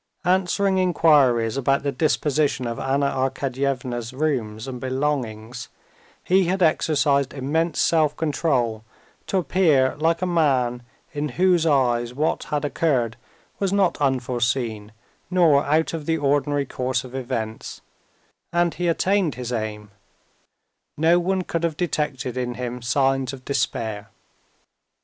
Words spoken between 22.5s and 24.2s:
him signs of despair.